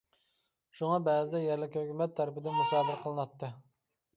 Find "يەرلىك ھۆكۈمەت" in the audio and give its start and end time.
1.43-2.17